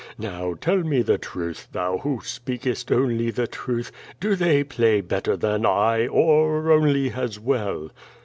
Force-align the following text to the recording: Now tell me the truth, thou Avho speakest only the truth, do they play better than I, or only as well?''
Now 0.17 0.55
tell 0.55 0.79
me 0.79 1.03
the 1.03 1.19
truth, 1.19 1.67
thou 1.73 1.97
Avho 1.97 2.23
speakest 2.25 2.91
only 2.91 3.29
the 3.29 3.45
truth, 3.45 3.91
do 4.19 4.35
they 4.35 4.63
play 4.63 4.99
better 4.99 5.37
than 5.37 5.63
I, 5.63 6.07
or 6.07 6.71
only 6.71 7.11
as 7.11 7.39
well?'' 7.39 7.91